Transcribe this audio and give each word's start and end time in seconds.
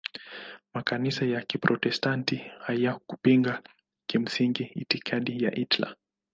Makanisa 0.73 1.25
ya 1.33 1.39
Kiprotestanti 1.41 2.35
hayakupinga 2.65 3.61
kimsingi 4.11 4.63
itikadi 4.81 5.43
ya 5.43 5.51
Hitler. 5.55 5.95